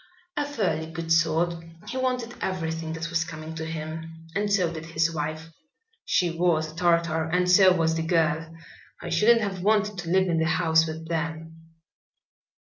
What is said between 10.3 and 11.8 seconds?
the house with them."